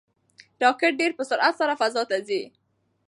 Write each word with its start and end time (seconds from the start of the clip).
راکټ 0.63 0.91
ډېر 0.99 1.11
په 1.17 1.23
سرعت 1.29 1.53
سره 1.61 1.73
فضا 1.81 2.03
ته 2.09 2.17
ځي. 2.27 2.41